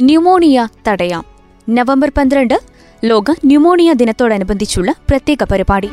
Pneumonia 0.00 0.68
തടയാം. 0.88 1.24
November 1.68 2.12
പന്ത്രണ്ട് 2.16 2.60
ലോക 3.04 3.24
ന്യൂമോണിയ 3.44 3.92
ദിനത്തോടനുബന്ധിച്ചുള്ള 3.92 4.94
പ്രത്യേക 5.08 5.44
പരിപാടി. 5.44 5.88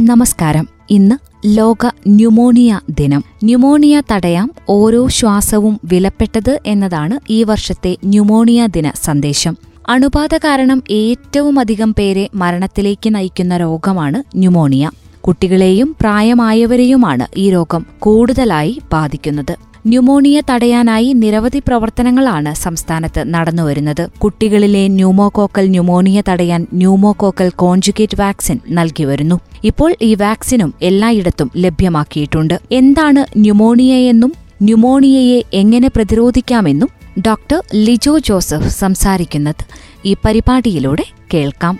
നമസ്കാരം. 0.00 0.68
ഇന്ന് 0.90 1.16
ലോക 1.46 1.90
ന്യൂമോണിയ 2.06 2.80
ദിനം. 2.90 3.24
ന്യൂമോണിയ 3.44 4.02
തടയാം 4.12 4.50
ഓരോ 4.68 5.08
ശ്വാസവും 5.08 5.80
വിലപ്പെട്ടത് 5.84 6.58
എന്നതാണ് 6.66 7.20
ഈ 7.30 7.42
വർഷത്തെ 7.42 7.96
ന്യൂമോണിയ 8.04 8.66
ദിന 8.66 8.92
സന്ദേശം. 9.04 9.56
അണുബാധ 9.88 10.36
കാരണം 10.36 10.82
ഏറ്റവുമധികം 10.90 11.94
പേരെ 11.94 12.28
മരണത്തിലേക്ക് 12.34 13.14
നയിക്കുന്ന 13.14 13.56
രോഗമാണ് 13.56 14.38
ന്യൂമോണിയ. 14.38 14.90
കുട്ടികളെയും 15.20 15.96
പ്രായമായവരെയുമാണ് 16.00 17.26
ഈ 17.36 17.50
രോഗം 17.50 17.86
കൂടുതലായി 17.98 18.80
ബാധിക്കുന്നത്. 18.92 19.67
ന്യൂമോണിയ 19.88 20.42
തടയാനായി 20.50 21.12
നിരവധി 21.12 21.58
പ്രവർത്തനങ്ങളാണ് 21.58 22.54
സംസ്ഥാനത്ത് 22.54 23.22
നടന്നുവരുന്നത്. 23.34 24.10
കുട്ടികളിലെ 24.18 24.88
ന്യൂമോകോക്കൽ 24.88 25.68
ന്യൂമോണിയ 25.68 26.22
തടയാൻ 26.28 26.66
ന്യൂമോകോക്കൽ 26.74 27.48
കോൺജുഗേറ്റ് 27.48 28.20
വാക്സിൻ 28.20 28.58
നൽകിവരുന്നു. 28.70 29.40
ഇപ്പോൾ 29.64 29.94
ഈ 30.02 30.14
വാക്സിനും 30.14 30.74
എല്ലായിടത്തും 30.82 31.50
ലഭ്യമാക്കിയിട്ടുണ്ട്. 31.56 32.60
എന്താണ് 32.72 33.24
ന്യൂമോണിയയെന്നും 33.36 34.32
ന്യൂമോണിയയെ 34.62 35.42
എങ്ങനെ 35.54 35.88
പ്രതിരോധിക്കാമെന്നും 35.88 36.88
ഡോക്ടർ 37.26 37.62
ലിജോ 37.74 38.18
ജോസഫ് 38.18 38.68
സംസാരിക്കുന്നത് 38.68 39.64
ഈ 40.04 40.16
പരിപാടിയിലൂടെ 40.24 41.04
കേൾക്കാം. 41.34 41.78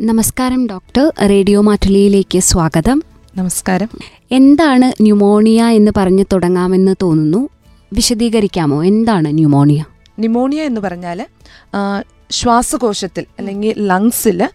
നമസ്കാരം 0.00 0.68
ഡോക്ടർ. 0.68 1.12
റേഡിയോ 1.28 1.60
മാറ്റുലിയിലേക്ക് 1.60 2.38
സ്വാഗതം. 2.38 3.11
നമസ്കാരം. 3.36 3.88
എന്താണ് 4.32 5.02
ന്യൂമോണിയ 5.02 5.64
എന്ന് 5.64 5.92
പറഞ്ഞു 5.96 6.24
തുടങ്ങാമെന്ന് 6.32 6.94
തോന്നുന്നു? 7.02 7.48
വിശദീകരിക്കാമോ? 7.92 8.84
എന്താണ് 8.84 9.28
ന്യൂമോണിയ? 9.28 9.84
ന്യൂമോണിയ 10.18 10.62
എന്ന് 10.62 10.80
പറഞ്ഞാൽ 10.80 11.26
ശ്വാസകോശത്തിൽ 12.30 13.24
അല്ലെങ്കിൽ 13.38 13.86
ലങ്സിൽ 13.86 14.48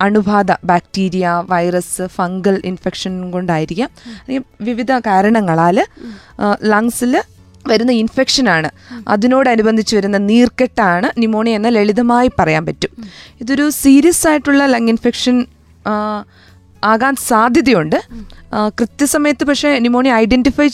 അണുബാധ 0.00 0.52
ബാക്ടീരിയ 0.64 1.42
വൈറസ് 1.50 2.06
ഫംഗൽ 2.06 2.62
ഇൻഫെക്ഷൻ 2.64 3.30
കൊണ്ടായിരിക്കാം. 3.30 3.90
അല്ലെങ്കിൽ 4.20 4.64
വിവിധ 4.64 4.92
കാരണങ്ങളാൽ 4.92 5.84
ലങ്സിൽ 6.62 7.22
വരുന്ന 7.68 7.92
ഇൻഫെക്ഷനാണ്. 7.92 8.70
അതിനോടനുബന്ധിച്ച് 9.08 9.96
വരുന്ന 9.96 10.18
നീർക്കെട്ടാണ് 10.18 11.10
ന്യൂമോണിയ 11.18 11.56
എന്ന് 11.56 11.76
ലളിതമായി 11.76 12.30
പറയാൻ 12.38 12.66
പറ്റും. 12.66 12.90
ഇതൊരു 13.40 13.70
സീരിയസ് 13.70 14.28
ആയിട്ടുള്ള 14.28 14.66
ലങ് 14.66 14.88
ഇൻഫെക്ഷൻ 14.88 15.44
ആകാൻ 16.84 17.14
സാധ്യതയുണ്ട്. 17.28 17.98
കൃത്യസമയത്ത് 18.80 19.44
പക്ഷേ 19.44 19.78
ന്യൂമോണിയ 19.78 20.12
ഐഡന്റിഫൈ 20.14 20.66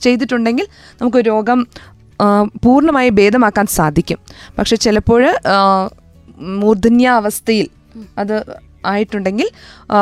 ചെയ്തിട്ടുണ്ടെങ്കിൽ 0.00 0.66
നമുക്ക് 1.00 1.16
രോഗം 1.16 1.66
പൂർണമായി 2.64 3.08
ഭേദമാക്കാൻ 3.08 3.66
സാധിക്കും. 3.66 4.18
പക്ഷെ 4.58 4.76
ചിലപ്പോൾ 4.76 5.22
മൂർധന്യാവസ്ഥയിൽ 6.60 7.68
അത് 8.18 8.36
ആയിട്ടുണ്ടെങ്കിൽ 8.86 9.48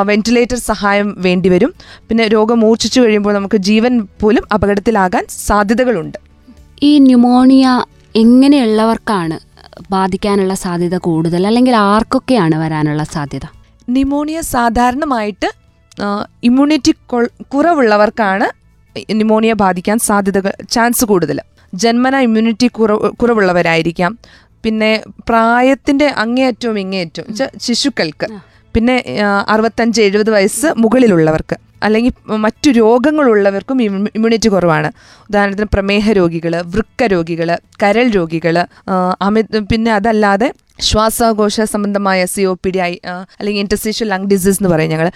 വെന്റിലേറ്റർ 0.03 0.59
സഹായം 0.59 1.09
വേണ്ടി 1.19 1.49
വരും 1.49 1.73
പിന്നെ 2.09 2.25
രോഗം 2.29 2.61
മൂർച്ഛിച്ചു 2.61 2.99
കഴിയുമ്പോൾ 3.01 3.35
നമുക്ക് 3.35 3.57
ജീവൻ 3.69 3.95
പോലും 4.21 4.45
അപകടത്തിലാകാൻ 4.55 5.25
സാധ്യതകളുണ്ട്. 5.47 6.19
ഈ 6.83 6.99
ന്യൂമോണിയ 6.99 7.67
എങ്ങനെയുള്ളവർക്കാണ് 8.17 9.39
ബാധിക്കാനുള്ള 9.91 10.55
സാധ്യത 10.55 10.97
കൂടുതൽ? 10.99 11.43
അല്ലെങ്കിൽ 11.47 11.75
ആർക്കൊക്കെയാണ് 11.77 12.55
വരാനുള്ള 12.55 13.05
സാധ്യത? 13.05 13.47
നിമോണിയ 13.93 14.41
സാധാരണമായിട്ട് 14.41 15.53
ഇമ്മ്യൂണിറ്റി 16.45 16.95
കുറവുള്ളവർക്കാണ് 17.55 18.47
ന്യൂമോണിയ 19.11 19.53
ബാധിക്കാൻ 19.53 19.99
സാധ്യതകൾ 19.99 20.53
ചാൻസ് 20.71 21.05
കൂടുതൽ. 21.05 21.41
ജന്മന 21.75 22.17
ഇമ്മ്യൂണിറ്റി 22.17 22.67
കുറവ് 22.67 23.11
കുറവുള്ളവരായിരിക്കാം. 23.11 24.19
പിന്നെ 24.63 25.03
പ്രായത്തിന്റെ 25.29 26.07
അങ്ങേയറ്റവും 26.07 26.79
ഇങ്ങേയറ്റവും 26.79 27.61
ശിശുക്കൾക്ക്. 27.61 28.27
പിന്നെ 28.75 29.05
അറുപത്തഞ്ച് 29.49 30.03
എഴുപത് 30.03 30.31
വയസ്സ് 30.31 30.67
മുകളിലുള്ളവർക്ക്. 30.77 31.57
അല്ലെങ്കിൽ 31.83 32.13
മറ്റു 32.27 32.71
രോഗങ്ങളുള്ളവർക്കും 32.71 33.83
ഇമ്മ്യൂ- 33.83 34.13
ഇമ്മ്യൂണിറ്റി 34.15 34.49
കുറവാണ്. 34.49 34.93
ഉദാഹരണത്തിന് 35.31 35.67
പ്രമേഹ 35.73 36.13
രോഗികൾ 36.13 36.63
വൃക്ക 36.67 37.03
രോഗികൾ 37.05 37.59
കരൾ 37.83 38.09
രോഗികൾ 38.09 38.67
അമിത 39.23 39.59
പിന്നെ 39.73 39.93
അതല്ലാതെ 39.93 40.53
ശ്വാസകോശ 40.81 41.65
സംബന്ധമായ 41.73 42.21
C 42.25 42.43
O 42.43 42.53
P 42.65 42.71
D 42.71 42.81
I 42.81 42.93
അല്ലെങ്കിൽ 43.39 43.61
ഇന്റർസ്റ്റീഷ്യൽ 43.61 44.09
ലങ് 44.09 44.29
ഡിസീസ് 44.29 44.59
എന്ന് 44.61 44.71
പറയും 44.71 44.91
ഞങ്ങൾ 44.91 45.09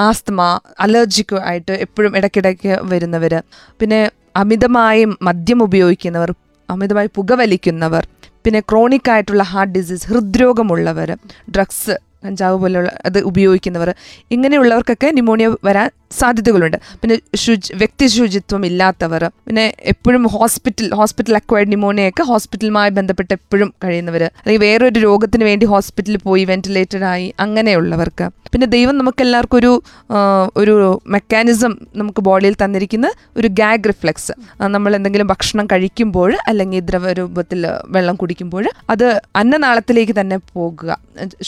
ആസ്തമ 0.00 0.40
അലർജിക്ക് 0.78 1.38
ആയിട്ട് 1.42 1.74
എപ്പോഴും 1.76 2.14
ഇടയ്ക്കിടയ്ക്ക് 2.16 2.74
വരുന്നവർ 2.84 3.34
പിന്നെ 3.80 4.00
അമിതമായും 4.36 5.12
മദ്യം 5.22 5.60
ഉപയോഗിക്കുന്നവർ 5.62 6.32
അമിതമായി 6.68 7.10
പുകവലിക്കുന്നവർ 7.16 8.04
പിന്നെ 8.44 8.60
ക്രോണിക് 8.68 9.10
ആയിട്ടുള്ള 9.10 9.44
ഹാർട്ട് 9.44 9.74
ഡിസീസ് 9.74 10.04
ഹൃദ്രോഗമുള്ളവർ 10.06 11.10
ഡ്രഗ്സ് 11.50 11.94
കഞ്ചാവ് 12.24 12.56
പോലെയുള്ള 12.58 12.90
അത് 13.04 13.18
ഉപയോഗിക്കുന്നവർ 13.22 13.88
ഇങ്ങനെയുള്ളവർക്കൊക്കെ 14.30 15.08
ന്യൂമോണിയ 15.10 15.48
വരാൻ 15.64 15.88
സാധ്യതകളുണ്ട്. 16.10 16.78
പിന്നെ 17.00 17.16
ശുചി 17.42 17.74
വ്യക്തി 17.82 18.06
ശുചിത്വം 18.16 18.62
ഇല്ലാത്തവർ 18.70 19.22
പിന്നെ 19.46 19.64
എപ്പോഴും 19.92 20.22
ഹോസ്പിറ്റൽ 20.36 20.88
ഹോസ്പിറ്റൽ 21.00 21.36
അക്വയർഡ് 21.40 21.70
ന്യൂമോണിയൊക്കെ 21.72 22.24
ഹോസ്പിറ്റലുമായി 22.30 22.90
ബന്ധപ്പെട്ട് 22.98 23.32
എപ്പോഴും 23.38 23.70
കഴിയുന്നവർ 23.84 24.22
അല്ലെങ്കിൽ 24.24 24.62
വേറൊരു 24.66 25.00
രോഗത്തിന് 25.08 25.44
വേണ്ടി 25.50 25.66
ഹോസ്പിറ്റലിൽ 25.74 26.20
പോയി 26.28 26.44
വെന്റിലേറ്റഡ് 26.52 27.06
ആയി 27.12 27.28
അങ്ങനെയുള്ളവർക്ക്. 27.46 28.28
പിന്നെ 28.52 28.66
ദൈവം 28.74 28.94
നമുക്ക് 28.98 29.22
എല്ലാവർക്കും 29.24 29.58
ഒരു 29.60 29.72
ഒരു 30.62 30.74
മെക്കാനിസം 31.14 31.72
നമുക്ക് 32.00 32.20
ബോഡിയിൽ 32.28 32.54
തന്നിരിക്കുന്ന 32.62 33.08
ഒരു 33.38 33.48
ഗാഗ് 33.60 33.88
റിഫ്ലെക്സ് 33.90 34.34
നമ്മൾ 34.74 34.90
എന്തെങ്കിലും 34.98 35.28
ഭക്ഷണം 35.32 35.66
കഴിക്കുമ്പോൾ 35.72 36.32
അല്ലെങ്കിൽ 36.50 36.84
ദ്രവരൂപത്തിൽ 36.90 37.60
വെള്ളം 37.96 38.16
കുടിക്കുമ്പോൾ 38.22 38.64
അത് 38.94 39.06
അന്നനാളത്തിലേക്ക് 39.40 40.16
തന്നെ 40.20 40.38
പോകുക 40.54 40.98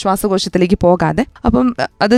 ശ്വാസകോശത്തിലേക്ക് 0.01 0.79
പോകാതെ. 0.87 1.25
അപ്പം 1.45 1.69
അത് 2.07 2.17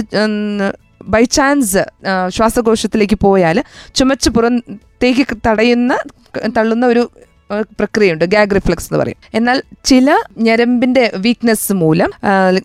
ബൈ 1.07 1.23
ചാൻസ് 1.23 1.83
ശ്വാസകോശത്തിലേക്ക് 2.27 3.17
പോയാൽ 3.19 3.63
ചുമച്ച് 3.95 4.29
പുറത്തേക്ക് 4.29 5.37
തടയുന്ന 5.47 5.93
തള്ളുന്ന 6.57 6.85
ഒരു 6.85 7.03
പ്രക്രിയയുണ്ട്. 7.59 8.25
ഗാഗ് 8.25 8.55
റിഫ്ലക്സ് 8.55 8.85
എന്ന് 8.85 9.03
പറയും. 9.03 9.15
എന്നാൽ 9.33 9.63
ചില 9.85 10.15
ഞരമ്പിന്റെ 10.37 11.11
വീക്ക്നെസ് 11.15 11.73
മൂലം 11.73 12.11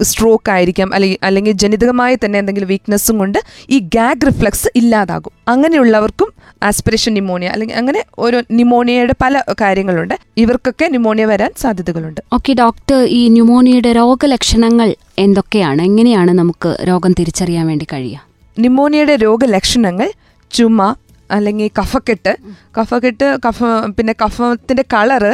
സ്ട്രോക്ക് 0.03 0.51
ആയിരിക്കാം 0.51 0.95
അല്ലെങ്കിൽ 0.95 1.19
അല്ലെങ്കിൽ 1.23 1.53
ജനിതകമായി 1.53 2.19
തന്നെ 2.25 2.39
എന്തെങ്കിലും 2.39 2.69
വീക്ക്നെസ്സും 2.69 3.19
കൊണ്ട് 3.19 3.39
ഈ 3.71 3.79
ഗാഗ് 3.79 4.27
റിഫ്ലക്സ് 4.27 4.69
ഇല്ലാതാകും. 4.77 5.33
അങ്ങനെയുള്ളവർക്കും 5.49 6.33
ആസ്പിറേഷൻ 6.63 7.13
ന്യൂമോണിയ 7.13 7.49
അല്ലെങ്കിൽ 7.49 7.75
അങ്ങനെ 7.75 8.05
ഓരോ 8.19 8.43
ന്യൂമോണിയയുടെ 8.51 9.15
പല 9.23 9.43
കാര്യങ്ങളുണ്ട്. 9.61 10.15
ഇവർക്കൊക്കെ 10.37 10.87
ന്യൂമോണിയ 10.87 11.25
വരാൻ 11.25 11.51
സാധ്യതകളുണ്ട്. 11.59 12.21
ഓക്കെ 12.33 12.53
ഡോക്ടർ 12.53 13.01
ഈ 13.05 13.29
ന്യൂമോണിയയുടെ 13.29 13.93
രോഗലക്ഷണങ്ങൾ 13.93 14.95
എന്തൊക്കെയാണ്? 15.19 15.83
എങ്ങനെയാണ് 15.83 16.31
നമുക്ക് 16.31 16.77
രോഗം 16.89 17.13
തിരിച്ചറിയാൻ 17.13 17.67
വേണ്ടി 17.67 17.87
കഴിയുക? 17.93 18.27
ന്യൂമോണിയയുടെ 18.59 19.17
രോഗലക്ഷണങ്ങൾ 19.17 20.13
ചുമ 20.51 20.95
അല്ലെങ്കിൽ 21.31 21.71
കഫക്കെട്ട്. 21.79 22.33
കഫക്കെട്ട് 22.79 23.27
കഫ 23.47 23.61
പിന്നെ 23.99 24.15
കഫത്തിന്റെ 24.25 24.85
കളറ് 24.95 25.33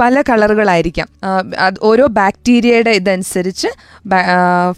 പല 0.00 0.22
കളറുകളായിരിക്കാം. 0.28 1.08
അത് 1.58 1.74
ഓരോ 1.82 2.06
ബാക്ടീരിയയുടെ 2.06 2.90
ഇതനുസരിച്ച് 2.90 3.68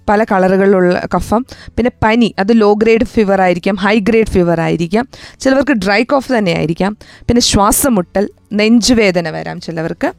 പല 0.09 0.25
കളറുകളിലുള്ള 0.25 1.07
കഫം. 1.15 1.47
പിന്നെ 1.77 1.93
പനി 2.05 2.35
അത് 2.39 2.53
ലോ 2.61 2.73
ഗ്രേഡ് 2.73 3.05
ഫീവർ 3.05 3.41
ആയിരിക്കാം 3.43 3.77
ഹൈ 3.77 3.97
ഗ്രേഡ് 3.99 4.33
ഫീവർ 4.37 4.61
ആയിരിക്കാം. 4.61 5.05
ചിലവർക്ക് 5.41 5.73
ഡ്രൈ 5.73 6.03
കോഫ് 6.03 6.33
തന്നെ 6.33 6.53
ആയിരിക്കാം 6.53 6.97
പിന്നെ 7.29 7.41
ശ്വാസമുട്ടൽ 7.41 8.31
നെഞ്ചുവേദന 8.53 9.31
വരാം 9.31 9.61
ചിലവർക്ക്. 9.61 10.11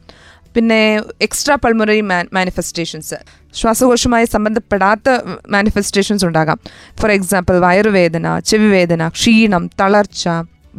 പിന്നെ 0.57 0.79
എക്സ്ട്രാ 1.21 1.55
പൾമറി 1.63 2.01
മാനിഫെസ്റ്റേഷൻസ് 2.37 3.17
ശ്വാസകോശവുമായി 3.59 4.27
സംബന്ധപ്പെടാത്ത 4.35 5.09
മാനിഫെസ്റ്റേഷൻസ് 5.49 6.25
ഉണ്ടാകാം. 6.25 6.59
ഫോർ 6.99 7.11
എക്സാമ്പിൾ 7.11 7.55
വയറുവേദന 7.65 8.27
ചെവിവേദന 8.49 9.07
ക്ഷീണം 9.17 9.63
തളർച്ച 9.81 10.23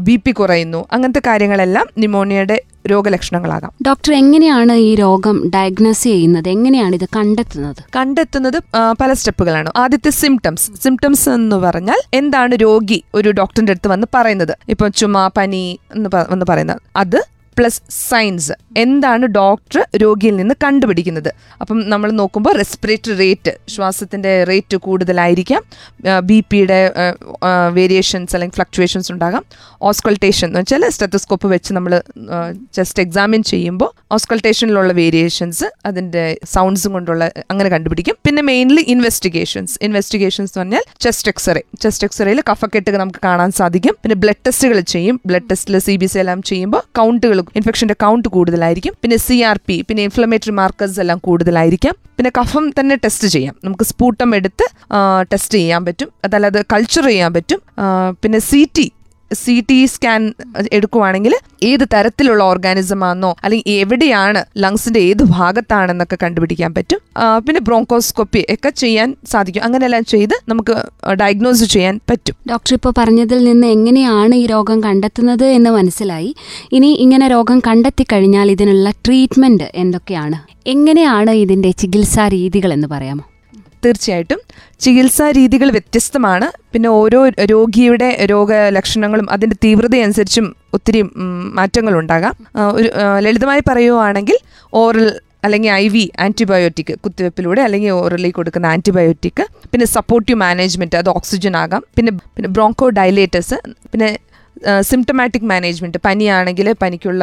ബി 0.06 0.16
പി 0.24 0.30
കുറയുന്നു 0.30 0.80
അങ്ങനത്തെ 0.92 1.22
കാര്യങ്ങളെല്ലാം 1.26 1.86
ന്യൂമോണിയയുടെ 1.98 2.56
രോഗലക്ഷണങ്ങളാകാം. 2.90 3.72
ഡോക്ടർ 3.86 4.10
എങ്ങനെയാണ് 4.14 4.74
ഈ 4.88 4.90
രോഗം 4.94 5.38
ഡയഗ്നോസ് 5.54 6.04
ചെയ്യുന്നത്? 6.08 6.48
എങ്ങനെയാണ് 6.48 6.94
ഇത് 6.98 7.06
കണ്ടെത്തുന്നത്? 7.16 7.80
കണ്ടെത്തുന്നത് 7.96 8.58
പല 9.00 9.10
സ്റ്റെപ്പുകളാണ്. 9.12 9.70
ആദ്യത്തെ 9.76 10.10
സിംറ്റംസ് 10.22 10.68
സിംറ്റംസ് 10.84 11.28
എന്ന് 11.38 11.56
പറഞ്ഞാൽ 11.56 12.00
എന്താണ് 12.14 12.54
രോഗി 12.66 13.00
ഒരു 13.14 13.30
ഡോക്ടറിന്റെ 13.40 13.74
അടുത്ത് 13.76 13.90
വന്ന് 13.94 14.06
പറയുന്നത്? 14.14 14.54
ഇപ്പം 14.68 14.92
ചുമ 14.92 15.26
പനി 15.36 15.64
എന്ന് 15.96 16.10
വന്ന് 16.32 16.46
പറയുന്നത്. 16.50 16.80
അത് 16.96 17.20
പ്ലസ് 17.58 17.80
സയൻസ് 18.08 18.54
എന്താണ് 18.82 19.26
ഡോക്ടർ 19.36 19.80
രോഗിയിൽ 20.02 20.34
നിന്ന് 20.40 20.54
കണ്ടുപിടിക്കുന്നത്? 20.64 21.30
അപ്പം 21.62 21.78
നമ്മൾ 21.92 22.08
നോക്കുമ്പോൾ 22.18 22.52
റെസ്പിറേറ്ററി 22.60 23.14
റേറ്റ് 23.22 23.52
ശ്വാസത്തിന്റെ 23.74 24.32
റേറ്റ് 24.50 24.76
കൂടുതലായിരിക്കാം. 24.86 25.62
ബി 26.28 26.38
പിയുടെ 26.50 26.78
വേരിയേഷൻസ് 27.78 28.34
അല്ലെങ്കിൽ 28.36 28.56
ഫ്ലക്ച്വേഷൻസ് 28.58 29.10
ഉണ്ടാകാം. 29.12 29.44
ഓസ്കൾട്ടേഷൻ 29.88 30.46
എന്ന് 30.48 30.60
വെച്ചാൽ 30.60 30.84
സ്റ്റെത്തോസ്കോപ്പ് 30.96 31.48
വെച്ച് 31.54 31.70
നമ്മൾ 31.78 31.94
ജസ്റ്റ് 32.78 33.02
എക്സാമിൻ 33.04 33.42
ചെയ്യുമ്പോൾ 33.52 33.90
ഓസ്കൾട്ടേഷനിലുള്ള 34.16 34.92
വേരിയേഷൻസ് 35.00 35.66
അതിന്റെ 35.90 36.24
സൗണ്ട്സും 36.54 36.92
കൊണ്ടുള്ള 36.98 37.24
അങ്ങനെ 37.50 37.68
കണ്ടുപിടിക്കും. 37.74 38.16
പിന്നെ 38.26 38.42
മെയിൻലി 38.50 38.84
ഇൻവെസ്റ്റിഗേഷൻസ് 38.94 39.76
ഇൻവെസ്റ്റിഗേഷൻസ് 39.88 40.52
എന്ന് 40.52 40.64
പറഞ്ഞാൽ 40.64 40.84
ചെസ്റ്റ് 41.06 41.30
എക്സ്റേ 41.32 41.62
ചെസ്റ്റ് 41.82 42.06
എക്സ്റേയിൽ 42.08 42.40
കഫക്കെട്ട് 42.50 42.96
നമുക്ക് 43.02 43.22
കാണാൻ 43.28 43.50
സാധിക്കും. 43.60 43.96
പിന്നെ 44.02 44.16
ബ്ലഡ് 44.24 44.42
ടെസ്റ്റുകൾ 44.46 44.80
ചെയ്യും. 44.94 45.18
ബ്ലഡ് 45.30 45.48
ടെസ്റ്റിൽ 45.50 45.78
സി 45.88 45.96
ബി 45.96 46.10
സി 46.14 46.18
എല്ലാം 46.24 46.40
ചെയ്യുമ്പോൾ 46.52 46.82
കൗണ്ടുകൾ 47.00 47.38
ഇൻഫെക്ഷന്റെ 47.56 47.94
കൗണ്ട് 47.94 48.28
കൂടുതലായിരിക്കും. 48.28 48.94
പിന്നെ 49.02 49.16
സി 49.26 49.36
ആർ 49.50 49.58
പി 49.66 49.76
പിന്നെ 49.88 50.02
ഇൻഫ്ലമേറ്ററി 50.08 50.54
മാർക്കേഴ്സ് 50.60 51.00
എല്ലാം 51.00 51.18
കൂടുതലായിരിക്കാം. 51.24 51.94
പിന്നെ 52.16 52.30
കഫം 52.38 52.64
തന്നെ 52.78 52.96
ടെസ്റ്റ് 53.04 53.28
ചെയ്യാം. 53.28 53.54
നമുക്ക് 53.64 53.84
സ്പൂട്ടം 53.84 54.30
എടുത്ത് 54.36 54.66
ടെസ്റ്റ് 55.32 55.54
ചെയ്യാൻ 55.58 55.82
പറ്റും. 55.84 56.08
അതല്ലാതെ 56.24 56.62
കൾച്ചർ 56.72 57.04
ചെയ്യാൻ 57.12 57.32
പറ്റും. 57.34 57.60
പിന്നെ 58.22 58.38
C 58.50 58.62
T 58.78 58.86
C 59.32 59.64
T 59.70 59.86
scan 59.86 60.32
എടുക്കുവാണെങ്കിൽ 60.72 61.34
ഏത് 61.62 61.84
തരത്തിലുള്ള 61.94 62.44
ഓർഗാനിസം 62.44 63.04
ആണെന്നോ 63.04 63.36
അല്ലെങ്കിൽ 63.44 63.72
എവിടെയാണ് 63.72 64.44
ലങ്സിന്റെ 64.56 65.00
ഏത് 65.00 65.22
ഭാഗത്താണെന്നൊക്കെ 65.22 66.18
കണ്ടുപിടിക്കാൻ 66.22 66.74
പറ്റും. 66.74 67.00
പിന്നെ 67.46 67.60
ബ്രോങ്കോസ്കോപ്പി 67.60 68.46
ഒക്കെ 68.54 68.70
ചെയ്യാൻ 68.70 69.14
സാധിക്കും. 69.32 69.64
അങ്ങനെയെല്ലാം 69.64 70.04
ചെയ്ത് 70.04 70.34
നമുക്ക് 70.48 70.76
ഡയഗ്നോസ് 71.22 71.64
ചെയ്യാൻ 71.64 72.00
പറ്റും. 72.10 72.36
ഡോക്ടർ 72.50 72.74
ഇപ്പോൾ 72.74 72.92
പറഞ്ഞതിൽ 72.98 73.44
നിന്ന് 73.44 73.66
എങ്ങനെയാണ് 73.66 74.34
ഈ 74.34 74.46
രോഗം 74.46 74.80
കണ്ടെത്തുന്നത് 74.80 75.46
എന്ന് 75.46 75.70
മനസ്സിലായി. 75.70 76.34
ഇനി 76.72 76.86
ഇങ്ങനെ 76.86 77.28
രോഗം 77.28 77.60
കണ്ടെത്തി 77.68 78.06
കഴിഞ്ഞാൽ 78.12 78.50
ഇതിനുള്ള 78.50 78.90
ട്രീറ്റ്മെന്റ് 79.06 79.68
എന്തൊക്കെയാണ്? 79.74 80.38
എങ്ങനെയാണ് 80.66 81.30
ഇതിന്റെ 81.30 81.70
ചികിത്സാ 81.70 82.28
രീതികൾ 82.28 82.72
എന്ന് 82.72 82.88
പറയാമോ? 82.88 83.24
തീർച്ചയായിട്ടും 83.84 84.40
ചികിത്സാ 84.84 85.26
രീതികൾ 85.38 85.68
വ്യത്യസ്തമാണ്. 85.76 86.46
പിന്നെ 86.72 86.88
ഓരോ 87.00 87.20
രോഗിയുടെ 87.52 88.08
രോഗലക്ഷണങ്ങളും 88.32 89.26
അതിന്റെ 89.34 89.56
തീവ്രതയനുസരിച്ചും 89.64 90.46
ഒത്തിരി 90.76 91.00
മാറ്റങ്ങളുണ്ടാകാം. 91.58 92.34
ഒരു 92.78 92.88
ലളിതമായി 93.26 93.62
പറയുവാണെങ്കിൽ 93.70 94.38
ഓറൽ 94.82 95.08
അല്ലെങ്കിൽ 95.44 95.70
ഐ 95.72 95.88
വി 95.88 96.04
ആന്റിബയോട്ടിക് 96.20 96.92
കുത്തിവെപ്പിലൂടെ 97.04 97.60
അല്ലെങ്കിൽ 97.66 97.90
ഓറലി 97.90 98.30
കൊടുക്കുന്ന 98.30 98.66
ആന്റിബയോട്ടിക് 98.66 99.42
പിന്നെ 99.72 99.86
സപ്പോർട്ടീവ് 99.96 100.38
മാനേജ്മെന്റ് 100.38 100.96
അത് 101.02 101.10
ഓക്സിജൻ 101.16 101.56
ആകാം. 101.56 101.82
പിന്നെ 101.96 102.12
പിന്നെ 102.36 102.48
ബ്രോങ്കോ 102.56 102.88
ഡയലേറ്റസ് 102.98 103.58
പിന്നെ 103.92 104.08
സിംറ്റമാറ്റിക് 104.80 105.46
മാനേജ്മെന്റ് 105.52 105.98
പനിയാണെങ്കിൽ 106.04 106.68
പനിക്കുള്ള 106.82 107.22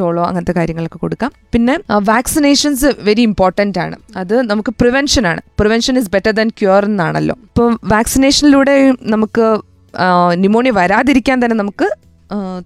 ഡോളോ 0.00 0.22
അങ്ങനത്തെ 0.28 0.54
കാര്യങ്ങളൊക്കെ 0.58 0.98
കൊടുക്കാം. 0.98 1.32
പിന്നെ 1.54 1.74
വാക്സിനേഷൻസ് 2.12 2.90
വെരി 3.08 3.22
ഇമ്പോർട്ടന്റ് 3.30 3.78
ആണ്. 3.84 3.96
അത് 4.22 4.34
നമുക്ക് 4.50 4.74
പ്രിവെൻഷൻ 4.80 5.26
ആണ്. 5.26 5.40
Prevention 5.60 5.98
is 5.98 6.10
better 6.16 6.34
than 6.40 6.50
cure 6.62 6.84
എന്നാണല്ലോ. 6.92 7.36
ഇപ്പം 7.48 7.80
വാക്സിനേഷനിലൂടെ 7.94 8.76
നമുക്ക് 9.14 9.46
ന്യൂമോണിയ 10.42 10.72
വരാതിരിക്കാൻ 10.80 11.36
തന്നെ 11.44 11.56
നമുക്ക് 11.62 11.88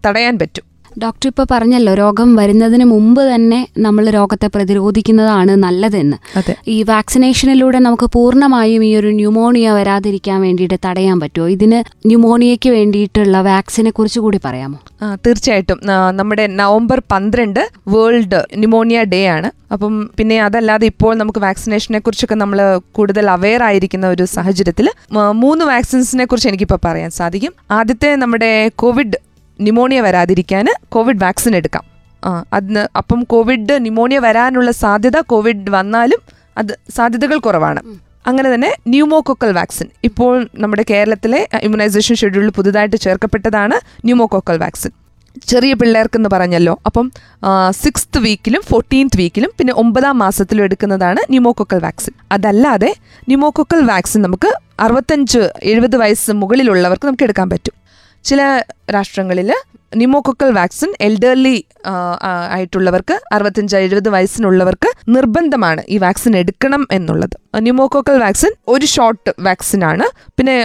തടയാൻ 0.06 0.34
പറ്റും. 0.38 0.64
ഡോക്ടർ 0.98 1.28
ഇപ്പോൾ 1.28 1.46
പറഞ്ഞല്ലോ 1.50 1.94
രോഗം 1.94 2.36
വരുന്നതിന് 2.36 2.84
മുമ്പ് 2.84 3.22
തന്നെ 3.22 3.68
നമ്മൾ 3.78 4.10
രോഗത്തെ 4.10 4.46
പ്രതിരോധിക്കുന്നതാണ് 4.54 5.50
നല്ലതെന്ന്. 5.50 6.16
ഈ 6.68 6.82
വാക്സിനേഷനിലൂടെ 6.82 7.78
നമുക്ക് 7.78 8.10
പൂർണമായും 8.12 8.84
ഈ 8.84 8.96
ഒരു 8.96 9.06
ന്യൂമോണിയ 9.06 9.70
വരാതിരിക്കാൻ 9.70 10.40
വേണ്ടിയിട്ട് 10.40 10.74
തടയാൻ 10.86 11.20
പറ്റുമോ? 11.20 11.48
ഇതിന് 11.48 11.84
ന്യൂമോണിയയ്ക്ക് 12.06 12.70
വേണ്ടിയിട്ടുള്ള 12.70 13.40
വാക്സിനെ 13.40 13.90
കുറിച്ച് 13.90 14.20
കൂടി 14.20 14.40
പറയാമോ? 14.44 14.78
തീർച്ചയായിട്ടും. 15.26 15.80
നമ്മുടെ 16.16 16.46
നവംബർ 16.46 17.02
പന്ത്രണ്ട് 17.12 17.70
വേൾഡ് 17.88 18.42
ന്യൂമോണിയ 18.56 19.02
ഡേ 19.02 19.26
ആണ്. 19.26 19.50
അപ്പം 19.72 20.10
പിന്നെ 20.18 20.42
അതല്ലാതെ 20.42 20.86
ഇപ്പോൾ 20.86 21.16
നമുക്ക് 21.16 21.38
വാക്സിനേഷനെ 21.38 21.98
കുറിച്ചൊക്കെ 21.98 22.34
നമ്മൾ 22.34 22.80
കൂടുതൽ 22.92 23.30
അവെയർ 23.30 23.62
ആയിരിക്കുന്ന 23.62 24.06
ഒരു 24.08 24.24
സാഹചര്യത്തിൽ 24.24 24.90
മൂന്ന് 25.12 25.64
വാക്സിൻസിനെ 25.64 26.24
കുറിച്ച് 26.24 26.48
എനിക്കിപ്പോൾ 26.48 26.78
പറയാൻ 26.84 27.10
സാധിക്കും. 27.10 27.52
ആദ്യത്തെ 27.70 28.16
നമ്മുടെ 28.16 28.70
കോവിഡ് 28.76 29.29
ന്യൂമോണിയ 29.60 30.00
വരാതിരിക്കാൻ 30.00 30.66
കോവിഡ് 30.88 31.22
വാക്സിൻ 31.22 31.56
എടുക്കാം. 31.56 31.84
ആ 32.24 32.44
അതിന് 32.52 32.82
അപ്പം 32.96 33.22
കോവിഡ് 33.22 33.74
ന്യൂമോണിയ 33.84 34.18
വരാനുള്ള 34.18 34.70
സാധ്യത 34.70 35.18
കോവിഡ് 35.20 35.70
വന്നാലും 35.70 36.20
അത് 36.58 36.72
സാധ്യതകൾ 36.96 37.38
കുറവാണ്. 37.38 37.80
അങ്ങനെ 38.26 38.54
തന്നെ 38.54 38.70
ന്യൂമോകോക്കൽ 38.88 39.52
വാക്സിൻ 39.52 39.86
ഇപ്പോൾ 40.04 40.48
നമ്മുടെ 40.54 40.84
കേരളത്തിലെ 40.90 41.48
ഇമ്മ്യൂണൈസേഷൻ 41.62 42.14
ഷെഡ്യൂളിൽ 42.14 42.50
പുതുതായിട്ട് 42.50 42.96
ചേർക്കപ്പെട്ടതാണ് 42.96 43.76
ന്യൂമോകോക്കൽ 44.04 44.58
വാക്സിൻ 44.58 44.92
ചെറിയ 45.46 45.72
പിള്ളേർക്കെന്ന് 45.74 46.28
പറഞ്ഞല്ലോ. 46.32 46.78
അപ്പം 46.86 47.06
സിക്സ്ത് 47.70 48.18
വീക്കിലും 48.18 48.62
ഫോർട്ടീൻത്ത് 48.70 49.16
വീക്കിലും 49.16 49.50
പിന്നെ 49.58 49.72
ഒമ്പതാം 49.74 50.18
മാസത്തിലും 50.18 50.64
എടുക്കുന്നതാണ് 50.64 51.20
ന്യൂമോകോക്കൽ 51.30 51.78
വാക്സിൻ 51.78 52.14
അതല്ലാതെ 52.32 52.90
ന്യൂമോകോക്കൽ 53.28 53.82
വാക്സിൻ 53.84 54.22
നമുക്ക് 54.22 54.50
അറുപത്തഞ്ച് 54.80 55.42
എഴുപത് 55.62 55.96
വയസ്സ് 55.96 56.32
മുകളിലുള്ളവർക്ക് 56.32 57.06
നമുക്ക് 57.06 57.22
എടുക്കാൻ 57.22 57.50
പറ്റും. 57.50 57.74
ചില 58.24 58.40
രാഷ്ട്രങ്ങളിൽ 58.94 59.50
ന്യൂമോകൊക്കൽ 60.00 60.50
വാക്സിൻ 60.58 60.90
എൽഡർലി 61.06 61.54
ആയിട്ടുള്ളവർക്ക് 62.54 63.14
അറുപത്തഞ്ച് 63.32 63.76
എഴുപത് 63.76 64.08
വയസ്സിനുള്ളവർക്ക് 64.14 64.90
നിർബന്ധമാണ് 65.08 65.82
ഈ 65.88 65.96
വാക്സിൻ 65.98 66.36
എടുക്കണം 66.40 66.82
എന്നുള്ളത്. 66.96 67.34
ന്യൂമോകോക്കൽ 67.66 68.18
വാക്സിൻ 68.24 68.52
ഒരു 68.68 68.86
ഷോട്ട് 68.94 69.32
വാക്സിൻ 69.46 69.84
ആണ് 69.90 70.06
പിന്നെ 70.36 70.56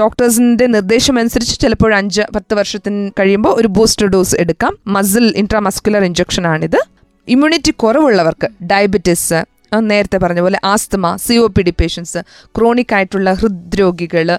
ഡോക്ടേഴ്സിന്റെ 0.00 0.66
നിർദ്ദേശം 0.66 1.18
അനുസരിച്ച് 1.22 1.56
ചിലപ്പോൾ 1.64 1.94
അഞ്ച് 2.00 2.22
പത്ത് 2.36 2.54
വർഷത്തിന് 2.60 3.00
കഴിയുമ്പോൾ 3.20 3.54
ഒരു 3.60 3.68
ബൂസ്റ്റർ 3.78 4.08
ഡോസ് 4.14 4.36
എടുക്കാം. 4.44 4.74
മസിൽ 4.96 5.26
ഇൻട്രാമസ്കുലർ 5.42 6.04
ഇഞ്ചക്ഷൻ 6.10 6.46
ആണിത് 6.46 6.80
ഇമ്മ്യൂണിറ്റി 7.28 7.74
കുറവുള്ളവർക്ക് 7.82 8.48
ഡയബറ്റിസ് 8.72 9.40
നേരത്തെ 9.80 10.18
പറഞ്ഞ 10.18 10.40
പോലെ 10.40 10.58
asthma 10.64 11.16
C 11.16 11.34
O 11.34 11.46
P 11.46 11.62
D 11.62 11.72
patients 11.80 12.20
chronic 12.58 12.94
ആയിട്ടുള്ള 12.94 13.32
ഹൃദ്രോഗികൾ 13.32 14.38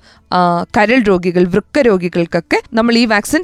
കരൾ 0.78 1.00
രോഗികൾ 1.08 1.44
വൃക്ക 1.44 1.80
രോഗികൾക്കൊക്കെ 1.80 2.58
നമ്മൾ 2.74 2.94
ഈ 2.98 3.06
വാക്സിൻ 3.06 3.44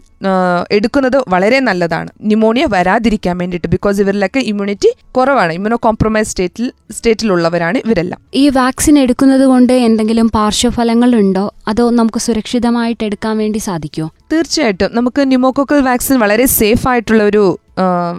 എടുക്കുന്നത് 0.72 1.18
വളരെ 1.28 1.60
നല്ലതാണ്. 1.60 2.10
ന്യൂമോണിയ 2.22 2.66
വരാതിരിക്കാൻ 2.66 3.38
വേണ്ടിയിട്ട് 3.38 3.68
ബിക്കോസ് 3.68 4.02
ഇവരിലൊക്കെ 4.02 4.40
ഇമ്മ്യൂണിറ്റി 4.40 4.90
കുറവാണ്. 5.12 5.54
ഇമ്മ്യൂണോ 5.54 5.78
കോംപ്രമൈസ് 5.84 6.30
സ്റ്റേറ്റിൽ 6.30 6.72
സ്റ്റേറ്റിലുള്ളവരാണ് 6.92 7.78
ഇവരെല്ലാം. 7.86 8.20
ഈ 8.34 8.50
വാക്സിൻ 8.50 9.00
എടുക്കുന്നത് 9.00 9.46
കൊണ്ട് 9.46 9.74
എന്തെങ്കിലും 9.74 10.28
പാർശ്വഫലങ്ങൾ 10.36 11.16
ഉണ്ടോ? 11.16 11.46
അതോ 11.68 11.90
നമുക്ക് 11.90 12.20
സുരക്ഷിതമായിട്ട് 12.20 13.04
എടുക്കാൻ 13.04 13.38
വേണ്ടി 13.38 13.60
സാധിക്കുമോ 13.60 14.10
തീർച്ചയായിട്ടും. 14.34 14.90
നമുക്ക് 14.94 15.22
ന്യൂമോക്കോക്കൽ 15.32 15.82
വാക്സിൻ 15.82 16.20
വളരെ 16.20 16.46
സേഫ് 16.46 16.88
ആയിട്ടുള്ള 16.88 17.24
ഒരു 17.24 17.44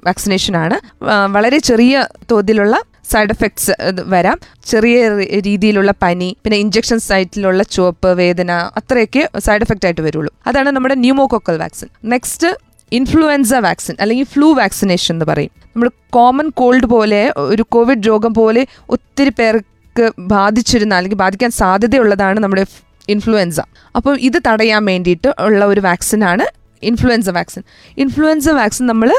വാക്സിനേഷൻ 0.07 0.57
ആണ്. 0.57 0.77
വളരെ 1.37 1.59
ചെറിയ 1.59 2.07
തോതിലുള്ള 2.31 2.77
സൈഡ് 3.11 3.31
എഫക്ട്സ് 3.31 3.73
വരാം. 4.13 4.39
ചെറിയ 4.71 4.97
രീതിയിലുള്ള 5.47 5.95
പനി 6.03 6.37
പിന്നെ 6.45 6.59
ഇഞ്ചക്ഷൻ 6.59 6.99
സൈറ്റിലുള്ള 6.99 7.63
ചുവപ്പ് 7.63 8.09
വേദന 8.21 8.53
അത്രയൊക്കെ 8.53 9.29
സൈഡ് 9.39 9.63
എഫക്റ്റ് 9.63 9.87
ആയിട്ട് 9.87 10.01
വരുള്ളൂ. 10.01 10.31
അതാണ് 10.47 10.69
നമ്മുടെ 10.69 10.95
pneumococcal 10.95 11.57
vaccine 11.57 11.89
next 12.05 12.51
influenza 12.93 13.55
vaccine 13.55 13.95
അല്ലെങ്കിൽ 14.01 14.25
ഫ്ലൂ 14.25 14.49
വാക്സിനേഷൻ 14.53 15.15
എന്ന് 15.15 15.25
പറയും. 15.25 15.53
നമ്മൾ 15.77 15.91
കോമൺ 16.11 16.49
കോൾഡ് 16.55 16.87
പോലെ 16.87 17.33
ഒരു 17.37 17.65
കോവിഡ് 17.69 18.07
രോഗം 18.07 18.35
പോലെ 18.35 18.67
ഒത്തിരി 18.89 19.33
പേർക്ക് 19.39 20.13
ബാധിച്ചിരുന്ന 20.19 20.95
അല്ലെങ്കിൽ 20.95 21.19
ബാധിക്കാൻ 21.19 21.51
സാധ്യതയുള്ളതാണ് 21.51 22.41
നമ്മുടെ 22.41 22.65
ഇൻഫ്ലുവൻസ 23.09 23.61
അപ്പോൾ 23.97 24.19
ഇത് 24.21 24.39
തടയാൻ 24.49 24.85
വേണ്ടിയിട്ട് 24.85 25.31
ഉള്ള 25.41 25.65
ഒരു 25.65 25.81
വാക്സിനാണ് 25.81 26.45
ഇൻഫ്ലുവൻസ 26.83 27.31
വാക്സിൻ 27.31 27.63
ഇൻഫ്ലുവൻസ 27.97 28.49
വാക്സിൻ 28.49 28.87
നമ്മൾ 28.87 29.11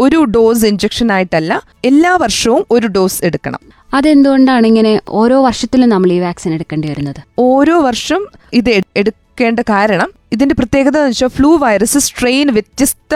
ഒരു 0.00 0.18
ഡോസ് 0.34 0.66
ഇഞ്ചക്ഷൻ 0.66 1.08
ആയിട്ടല്ല 1.12 1.52
എല്ലാ 1.84 2.12
വർഷവും 2.16 2.62
ഒരു 2.70 2.86
ഡോസ് 2.86 3.18
എടുക്കണം. 3.24 3.60
അതെന്തുകൊണ്ടാണ് 3.94 4.66
ഇങ്ങനെ 4.66 4.92
ഓരോ 5.08 5.36
വർഷത്തിലും 5.44 5.88
നമ്മൾ 5.88 6.12
ഈ 6.12 6.18
വാക്സിൻ 6.18 6.50
എടുക്കേണ്ടി 6.54 6.88
വരുന്നത്? 6.88 7.20
ഓരോ 7.38 7.76
വർഷം 7.80 8.22
ഇത് 8.52 8.70
എടുക്കേണ്ട 8.96 9.60
കാരണം 9.60 10.10
ഇതിന്റെ 10.32 10.54
പ്രത്യേകത 10.54 10.96
എന്ന് 10.96 11.10
വെച്ചാൽ 11.10 11.28
ഫ്ലൂ 11.28 11.50
വൈറസ് 11.56 11.98
സ്ട്രെയിൻ 11.98 12.48
വ്യത്യസ്ത 12.52 13.14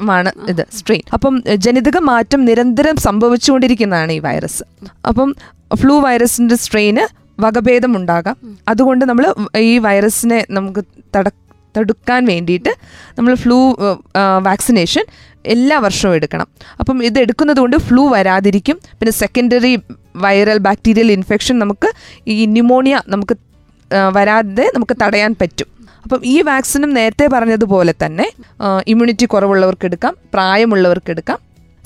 മാണ് 0.00 0.30
ഇത് 0.48 0.62
സ്ട്രെയിൻ. 0.76 1.02
അപ്പം 1.12 1.34
ജനിതക 1.56 1.98
മാറ്റം 1.98 2.40
നിരന്തരം 2.44 2.96
സംഭവിച്ചുകൊണ്ടിരിക്കുന്നതാണ് 2.96 4.12
ഈ 4.12 4.18
വൈറസ്. 4.18 4.62
അപ്പം 5.08 5.30
ഫ്ലൂ 5.74 5.94
വൈറസിന്റെ 6.00 6.56
സ്ട്രെയിന് 6.56 7.04
വകഭേദം 7.40 7.96
ഉണ്ടാകാം. 7.96 8.36
അതുകൊണ്ട് 8.68 9.04
നമ്മൾ 9.04 9.26
ഈ 9.58 9.78
വൈറസിനെ 9.78 10.40
നമുക്ക് 10.50 10.84
തട 11.16 11.28
തടുക്കാൻ 11.78 12.24
വേണ്ടിയിട്ട് 12.24 12.72
നമ്മൾ 13.18 13.32
ഫ്ലൂ 13.34 13.56
വാക്സിനേഷൻ 14.42 15.04
എല്ലാ 15.54 15.76
വർഷവും 15.86 16.14
എടുക്കണം. 16.18 16.48
അപ്പം 16.80 16.96
ഇത് 17.08 17.18
എടുക്കുന്നത് 17.24 17.60
കൊണ്ട് 17.62 17.76
ഫ്ലൂ 17.88 18.04
വരാതിരിക്കും. 18.14 18.76
പിന്നെ 18.98 19.12
സെക്കൻഡറി 19.22 19.72
വൈറൽ 20.24 20.58
ബാക്ടീരിയൽ 20.66 21.10
ഇൻഫെക്ഷൻ 21.16 21.56
നമുക്ക് 21.62 21.88
ഈ 22.34 22.46
ന്യൂമോണിയ 22.56 22.96
നമുക്ക് 23.14 23.36
വരാതെ 24.16 24.66
നമുക്ക് 24.74 24.96
തടയാൻ 25.02 25.32
പറ്റും. 25.40 25.68
അപ്പം 26.04 26.20
ഈ 26.34 26.36
വാക്സിനും 26.50 26.90
നേരത്തെ 26.98 27.26
പറഞ്ഞതുപോലെ 27.34 27.92
തന്നെ 28.04 28.26
ഇമ്മ്യൂണിറ്റി 28.92 29.26
കുറവുള്ളവർക്ക് 29.32 29.86
എടുക്കാം 29.90 30.14
പ്രായമുള്ളവർക്ക് 30.34 31.10
എടുക്കാം. 31.10 31.38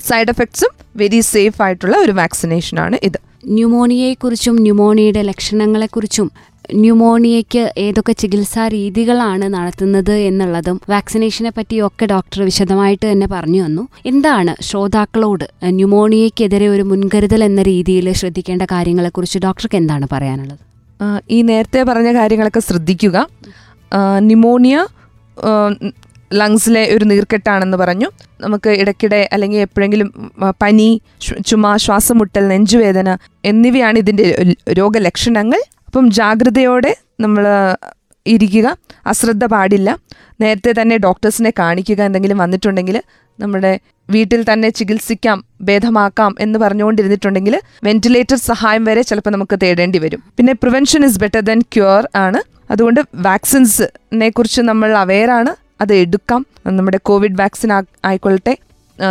സൈഡ് 0.07 0.31
എഫക്ട്സും 0.33 0.71
വെരി 1.01 1.19
സേഫ് 1.33 1.61
ആയിട്ടുള്ള 1.61 1.95
ഒരു 1.97 2.13
വാക്സിനേഷനാണ് 2.21 2.97
ഇത്. 3.09 3.19
ന്യൂമോണിയയെക്കുറിച്ചും 3.57 4.55
ന്യൂമോണിയയുടെ 4.65 5.21
ലക്ഷണങ്ങളെക്കുറിച്ചും 5.21 6.27
ന്യൂമോണിയയ്ക്ക് 6.69 7.73
ഏതൊക്കെ 7.77 8.13
ചികിത്സാ 8.13 8.67
രീതികളാണ് 8.67 9.45
നടത്തുന്നത് 9.53 10.13
എന്നുള്ളതും 10.29 10.81
വാക്സിനേഷനെ 10.89 11.51
പറ്റിയൊക്കെ 11.57 12.05
ഡോക്ടർ 12.05 12.43
വിശദമായിട്ട് 12.43 13.11
തന്നെ 13.11 13.27
പറഞ്ഞു 13.31 13.61
വന്നു 13.63 13.87
എന്താണ് 14.05 14.53
ശ്രോതാക്കളോട് 14.61 15.45
ന്യൂമോണിയയ്ക്കെതിരെ 15.63 16.67
ഒരു 16.67 16.81
മുൻകരുതൽ 16.81 17.43
എന്ന 17.43 17.61
രീതിയിൽ 17.61 18.07
ശ്രദ്ധിക്കേണ്ട 18.13 18.63
കാര്യങ്ങളെക്കുറിച്ച് 18.71 19.39
ഡോക്ടർക്ക് 19.39 19.75
എന്താണ് 19.75 20.07
പറയാനുള്ളത്? 20.11 20.63
ഈ 21.29 21.41
നേരത്തെ 21.41 21.83
പറഞ്ഞ 21.83 22.09
കാര്യങ്ങളൊക്കെ 22.13 22.59
ശ്രദ്ധിക്കുക. 22.59 23.27
ന്യൂമോണിയ 24.19 24.85
ലങ്സിലെ 26.33 26.83
ഒരു 26.95 27.05
നീർക്കെട്ടാണെന്ന് 27.05 27.77
പറഞ്ഞു. 27.77 28.07
നമുക്ക് 28.41 28.69
ഇടയ്ക്കിടെ 28.81 29.29
അല്ലെങ്കിൽ 29.33 29.57
എപ്പോഴെങ്കിലും 29.57 30.09
പനി 30.61 30.87
ചുമ 31.49 31.75
ശ്വാസമുട്ടൽ 31.77 32.43
നെഞ്ചുവേദന 32.47 33.09
എന്നിവയാണ് 33.45 33.97
ഇതിന്റെ 33.97 34.25
രോഗലക്ഷണങ്ങൾ. 34.79 35.61
അപ്പം 35.91 36.11
ജാഗ്രതയോടെ 36.11 36.97
നമ്മൾ 37.19 37.45
ഇരിക്കുക. 38.25 38.77
അശ്രദ്ധ 39.07 39.45
പാടില്ല. 39.45 39.97
നേരത്തെ 40.41 40.73
തന്നെ 40.81 40.97
ഡോക്ടേഴ്സിനെ 40.97 41.53
കാണിക്കുക 41.59 42.03
എന്തെങ്കിലും 42.03 42.37
വന്നിട്ടുണ്ടെങ്കിൽ 42.37 43.01
നമ്മുടെ 43.39 43.79
വീട്ടിൽ 44.09 44.45
തന്നെ 44.53 44.69
ചികിത്സിക്കാം 44.69 45.43
ഭേദമാക്കാം 45.61 46.35
എന്ന് 46.39 46.59
പറഞ്ഞുകൊണ്ടിരുന്നിട്ടുണ്ടെങ്കിൽ 46.59 47.61
വെന്റിലേറ്റർ 47.83 48.35
സഹായം 48.35 48.83
വരെ 48.85 49.01
ചിലപ്പോൾ 49.01 49.29
നമുക്ക് 49.29 49.59
തേടേണ്ടി 49.63 49.99
വരും. 49.99 50.23
പിന്നെ 50.37 50.53
prevention 50.53 51.05
is 51.05 51.19
better 51.19 51.39
than 51.39 51.61
cure 51.61 52.09
ആണ്. 52.15 52.41
അതുകൊണ്ട് 52.71 53.01
വാക്സിൻസിനെ 53.15 54.29
കുറിച്ച് 54.29 54.61
നമ്മൾ 54.61 54.95
അവെയറാണ് 54.97 55.55
അത് 55.81 55.93
എടുക്കാം. 55.93 56.45
നമ്മുടെ 56.67 56.99
കോവിഡ് 57.03 57.39
വാക്സിൻ 57.39 57.73
ആയിക്കൊള്ളട്ടെ. 58.05 58.57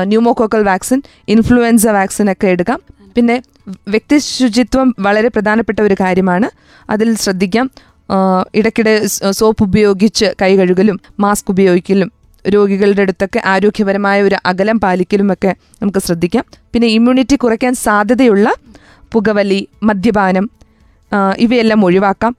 ന്യൂമോകോക്കൽ 0.04 0.62
വാക്സിൻ 0.62 1.02
ഇൻഫ്ലുവൻസ 1.28 1.86
വാക്സിൻ 1.86 2.30
ഒക്കെ 2.32 2.46
എടുക്കാം. 2.46 2.80
പിന്നെ 3.16 3.42
വ്യക്തി 3.88 4.18
ശുചിത്വം 4.18 4.94
വളരെ 4.98 5.28
പ്രധാനപ്പെട്ട 5.28 5.80
ഒരു 5.80 5.96
കാര്യമാണ്. 6.00 6.48
അതിൽ 6.90 7.08
ശ്രദ്ധിക്കാം. 7.14 7.70
ഇടയ്ക്കിടെ 8.54 9.06
സോപ്പ് 9.30 9.62
ഉപയോഗിച്ച് 9.62 10.34
കൈ 10.42 10.56
കഴുകലും 10.56 10.96
മാസ്ക് 11.20 11.50
ഉപയോഗിക്കലും 11.50 12.08
രോഗികളുടെ 12.44 13.02
അടുത്തൊക്കെ 13.02 13.40
ആരോഗ്യപരമായ 13.44 14.22
ഒരു 14.22 14.36
അകലം 14.46 14.80
പാലിക്കലുമൊക്കെ 14.80 15.54
നമുക്ക് 15.82 15.98
ശ്രദ്ധിക്കാം. 15.98 16.44
പിന്നെ 16.72 16.88
ഇമ്മ്യൂണിറ്റി 16.88 17.36
കുറയ്ക്കാൻ 17.36 17.74
സാധ്യതയുള്ള 17.74 18.52
പുകവലി 19.12 19.60
മദ്യപാനം 19.82 20.50
ഇവയെല്ലാം 21.38 21.84
ഒഴിവാക്കാം. 21.84 22.32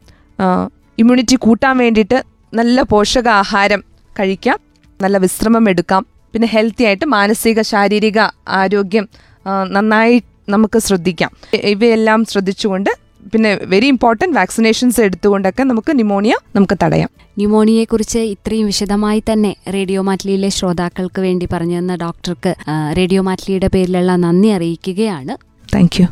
ഇമ്മ്യൂണിറ്റി 1.00 1.36
കൂട്ടാൻ 1.36 1.78
വേണ്ടിയിട്ട് 1.78 2.24
നല്ല 2.54 2.82
പോഷകാഹാരം 2.82 3.84
കഴിക്കാം. 4.20 4.60
നല്ല 5.02 5.18
വിശ്രമം 5.18 5.70
എടുക്കാം. 5.70 6.06
പിന്നെ 6.34 6.48
ഹെൽത്തി 6.48 6.84
ആയിട്ട് 6.84 7.06
മാനസിക 7.06 7.62
ശാരീരിക 7.62 8.20
ആരോഗ്യം 8.48 9.08
നന്നായി 9.76 10.18
നമുക്ക് 10.52 10.80
ശ്രദ്ധിക്കാം. 10.80 11.32
ഇവയെല്ലാം 11.74 12.26
ശ്രദ്ധിച്ചുകൊണ്ട് 12.26 12.90
പിന്നെ 13.34 13.50
വെരി 13.64 13.88
ഇമ്പോർട്ടന്റ് 13.88 14.36
വാക്സിനേഷൻസ് 14.36 15.02
എടുത്തുകൊണ്ടൊക്കെ 15.02 15.64
നമുക്ക് 15.64 15.92
ന്യൂമോണിയ 15.96 16.36
നമുക്ക് 16.56 16.78
തടയാം. 16.84 17.10
ന്യൂമോണിയയെക്കുറിച്ച് 17.38 18.20
ഇത്രയും 18.34 18.66
വിശദമായി 18.66 19.24
തന്നെ 19.32 19.56
റേഡിയോ 19.74 20.02
മാറ്റ്ലിയിലെ 20.02 20.50
ശ്രോതാക്കൾക്ക് 20.50 21.22
വേണ്ടി 21.22 21.48
പറഞ്ഞു 21.54 21.78
തന്ന 21.78 21.96
ഡോക്ടർക്ക് 21.96 22.54
റേഡിയോ 22.98 23.22
മാറ്റ്ലിയുടെ 23.22 23.70
പേരിലുള്ള 23.76 24.16
നന്ദി 24.16 24.48
അറിയിക്കുകയാണ്. 24.48 25.36
താങ്ക് 25.76 25.98
യു 26.02 26.08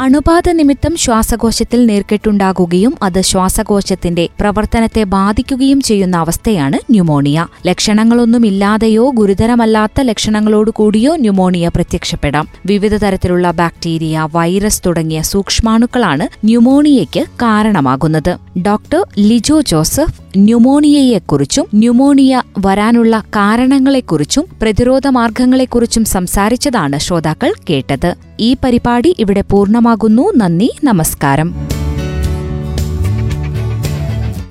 അണുബാധ 0.00 0.50
നിമിത്തം 0.50 0.96
ശ്വാസകോശത്തിൽ 0.96 1.86
നീർക്കെട്ടുണ്ടാകുകയും 1.86 2.94
അത് 3.02 3.20
ശ്വാസകോശത്തിന്റെ 3.20 4.28
പ്രവർത്തനത്തെ 4.40 5.02
ബാധിക്കുകയും 5.02 5.80
ചെയ്യുന്ന 5.80 6.16
അവസ്ഥയാണ് 6.16 6.78
ന്യൂമോണിയ. 6.90 7.46
ലക്ഷണങ്ങളൊന്നുമില്ലാതെയോ 7.66 9.10
ഗുരുതരമല്ലാത്ത 9.10 10.00
ലക്ഷണങ്ങളോടുകൂടിയോ 10.00 11.16
ന്യൂമോണിയ 11.16 11.68
പ്രത്യക്ഷപ്പെടാം. 11.68 12.48
വിവിധ 12.66 12.94
തരത്തിലുള്ള 12.94 13.50
ബാക്ടീരിയ 13.50 14.28
വൈറസ് 14.32 14.82
തുടങ്ങിയ 14.86 15.22
സൂക്ഷ്മാണുക്കളാണ് 15.22 16.46
ന്യൂമോണിയയ്ക്ക് 16.46 17.20
കാരണമാകുന്നത്. 17.20 18.38
ഡോക്ടർ 18.58 19.06
ലിജോ 19.18 19.60
ജോസഫ് 19.60 20.38
ന്യൂമോണിയയെക്കുറിച്ചും 20.38 21.66
ന്യൂമോണിയ 21.74 22.42
വരാനുള്ള 22.66 23.24
കാരണങ്ങളെക്കുറിച്ചും 23.36 24.44
പ്രതിരോധ 24.62 25.08
മാർഗങ്ങളെക്കുറിച്ചും 25.08 26.04
സംസാരിച്ചതാണ് 26.04 26.98
ശ്രോതാക്കൾ 26.98 27.52
കേട്ടത്. 27.70 28.27
ഈ 28.40 28.56
പരിപാടി 28.64 29.16
ഇവിടെ 29.18 29.40
പൂർണമാകുന്നു. 29.40 30.32
നന്ദി 30.36 30.76
നമസ്കാരം. 30.84 31.54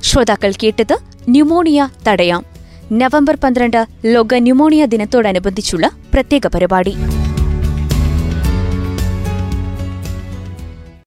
ശ്രോതാക്കൾ 0.04 0.54
കേട്ടത് 0.64 0.98
ന്യൂമോണിയ 1.30 1.90
തടയാം. 2.08 2.46
നവംബർ 2.92 3.38
പന്ത്രണ്ട് 3.44 3.86
ലോക 4.06 4.36
ന്യൂമോണിയ 4.36 4.86
ദിനത്തോടനുബന്ധിച്ചുള്ള 4.86 5.92
പ്രത്യേക 6.14 6.48
പരിപാടി. 6.48 6.96